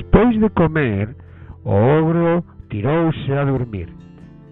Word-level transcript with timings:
Despois 0.00 0.40
de 0.40 0.48
comer, 0.48 1.14
o 1.62 1.72
ogro 1.72 2.42
tirouse 2.70 3.32
a 3.34 3.44
dormir 3.44 3.92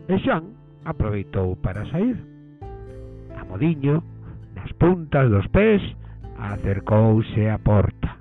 e 0.07 0.19
Xan 0.19 0.45
aproveitou 0.85 1.57
para 1.57 1.89
sair. 1.89 2.21
A 3.33 3.45
modiño, 3.49 4.05
nas 4.55 4.71
puntas 4.77 5.31
dos 5.31 5.49
pés, 5.49 5.81
acercouse 6.37 7.49
á 7.49 7.57
porta. 7.65 8.21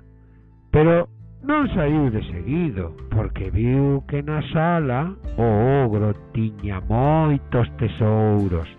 Pero 0.72 1.12
non 1.44 1.68
saiu 1.76 2.08
de 2.08 2.24
seguido, 2.32 2.96
porque 3.12 3.52
viu 3.52 4.00
que 4.08 4.24
na 4.24 4.40
sala 4.48 5.12
o 5.36 5.84
ogro 5.84 6.16
tiña 6.32 6.80
moitos 6.80 7.68
tesouros, 7.76 8.72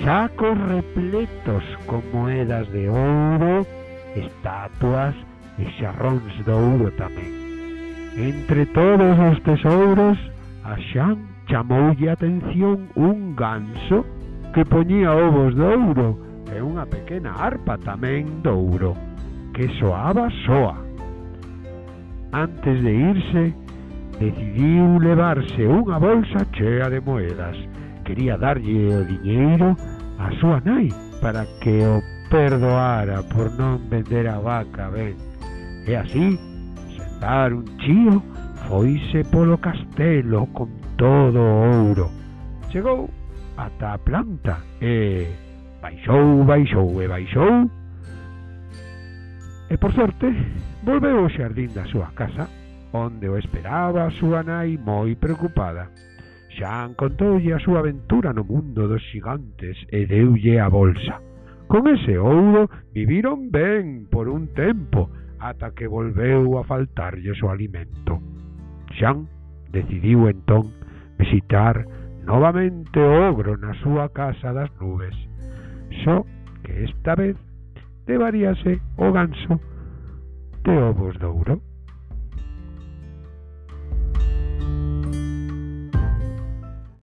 sacos 0.00 0.56
repletos 0.64 1.64
con 1.84 2.00
moedas 2.08 2.64
de 2.72 2.88
ouro, 2.88 3.68
estatuas 4.16 5.12
e 5.60 5.68
xarróns 5.76 6.32
de 6.40 6.52
ouro 6.56 6.88
tamén. 6.96 7.35
Entre 8.16 8.64
todos 8.66 9.18
os 9.18 9.42
tesouros, 9.42 10.16
a 10.64 10.74
Xan 10.92 11.18
chamoulle 11.48 12.08
a 12.08 12.12
atención 12.14 12.88
un 12.96 13.36
ganso 13.36 14.04
que 14.54 14.64
poñía 14.64 15.12
ovos 15.12 15.54
de 15.54 15.62
ouro 15.62 16.16
e 16.48 16.56
unha 16.64 16.88
pequena 16.88 17.36
arpa 17.36 17.76
tamén 17.76 18.40
de 18.40 18.48
ouro, 18.48 18.96
que 19.52 19.68
soaba 19.76 20.32
soa. 20.48 20.80
Antes 22.32 22.80
de 22.80 22.92
irse, 23.12 23.44
decidiu 24.16 24.96
levarse 24.96 25.68
unha 25.68 26.00
bolsa 26.00 26.40
chea 26.56 26.88
de 26.88 27.04
moedas. 27.04 27.56
Quería 28.08 28.40
darlle 28.40 28.96
o 28.96 29.04
diñeiro 29.04 29.76
a 30.16 30.32
súa 30.40 30.64
nai 30.64 30.88
para 31.20 31.44
que 31.60 31.84
o 31.84 32.00
perdoara 32.32 33.20
por 33.28 33.52
non 33.60 33.76
vender 33.92 34.24
a 34.24 34.40
vaca 34.40 34.88
ben. 34.88 35.12
E 35.84 35.92
así 35.92 36.55
dar 37.20 37.52
un 37.52 37.64
chío, 37.78 38.22
foise 38.68 39.24
polo 39.30 39.58
castelo 39.58 40.46
con 40.52 40.68
todo 40.96 41.40
o 41.40 41.70
ouro. 41.72 42.10
Chegou 42.70 43.08
ata 43.56 43.94
a 43.94 43.98
planta 43.98 44.58
e 44.80 45.26
baixou, 45.80 46.44
baixou 46.44 47.02
e 47.02 47.08
baixou. 47.08 47.70
E 49.70 49.76
por 49.78 49.92
sorte, 49.92 50.28
volveu 50.84 51.18
ao 51.18 51.28
xardín 51.28 51.72
da 51.74 51.84
súa 51.86 52.12
casa, 52.14 52.48
onde 52.92 53.28
o 53.28 53.36
esperaba 53.36 54.06
a 54.06 54.10
súa 54.10 54.42
nai 54.42 54.78
moi 54.78 55.16
preocupada. 55.16 55.90
Xan 56.56 56.94
contoulle 56.94 57.52
a 57.52 57.58
súa 57.58 57.80
aventura 57.80 58.32
no 58.32 58.44
mundo 58.44 58.88
dos 58.88 59.02
xigantes 59.10 59.76
e 59.92 60.06
deulle 60.06 60.60
a 60.60 60.68
bolsa. 60.68 61.20
Con 61.66 61.88
ese 61.90 62.16
ouro 62.16 62.70
viviron 62.94 63.50
ben 63.50 64.06
por 64.06 64.28
un 64.28 64.54
tempo, 64.54 65.10
ata 65.40 65.72
que 65.72 65.86
volveu 65.86 66.58
a 66.58 66.64
faltarlles 66.64 67.42
o 67.42 67.50
alimento. 67.50 68.20
Xan 68.98 69.28
decidiu 69.70 70.28
entón 70.28 70.72
visitar 71.18 71.84
novamente 72.24 72.98
o 72.98 73.28
ogro 73.28 73.56
na 73.56 73.72
súa 73.82 74.08
casa 74.10 74.52
das 74.52 74.70
nubes, 74.80 75.14
só 76.04 76.24
que 76.64 76.84
esta 76.84 77.14
vez 77.14 77.36
levaríase 78.06 78.80
o 78.96 79.12
ganso 79.12 79.60
de 80.64 80.74
ovos 80.76 81.18
de 81.18 81.26
ouro. 81.26 81.54